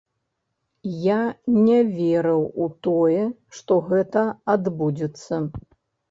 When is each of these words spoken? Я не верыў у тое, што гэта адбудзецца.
Я 1.01 1.17
не 1.65 1.75
верыў 1.97 2.41
у 2.65 2.65
тое, 2.87 3.25
што 3.59 3.77
гэта 3.91 4.23
адбудзецца. 4.55 5.39